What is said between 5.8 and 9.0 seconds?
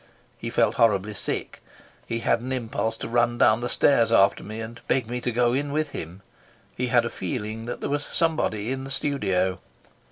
him; he had a feeling that there was somebody in the